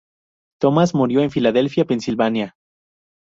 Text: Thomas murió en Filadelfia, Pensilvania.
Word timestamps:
Thomas 0.59 0.95
murió 0.95 1.21
en 1.21 1.29
Filadelfia, 1.29 1.85
Pensilvania. 1.85 2.55